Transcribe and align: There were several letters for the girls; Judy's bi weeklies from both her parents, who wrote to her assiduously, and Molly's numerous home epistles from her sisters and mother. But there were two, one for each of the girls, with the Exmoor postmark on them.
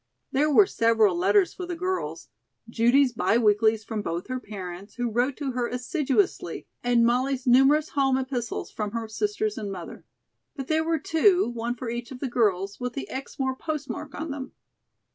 There 0.31 0.49
were 0.49 0.65
several 0.65 1.15
letters 1.15 1.53
for 1.53 1.67
the 1.67 1.75
girls; 1.75 2.29
Judy's 2.67 3.13
bi 3.13 3.37
weeklies 3.37 3.83
from 3.83 4.01
both 4.01 4.29
her 4.29 4.39
parents, 4.39 4.95
who 4.95 5.11
wrote 5.11 5.37
to 5.37 5.51
her 5.51 5.67
assiduously, 5.67 6.65
and 6.83 7.05
Molly's 7.05 7.45
numerous 7.45 7.89
home 7.89 8.17
epistles 8.17 8.71
from 8.71 8.93
her 8.93 9.07
sisters 9.07 9.59
and 9.59 9.71
mother. 9.71 10.03
But 10.55 10.69
there 10.69 10.83
were 10.83 10.97
two, 10.97 11.47
one 11.51 11.75
for 11.75 11.87
each 11.87 12.09
of 12.09 12.19
the 12.19 12.27
girls, 12.27 12.79
with 12.79 12.93
the 12.93 13.07
Exmoor 13.11 13.55
postmark 13.55 14.15
on 14.15 14.31
them. 14.31 14.53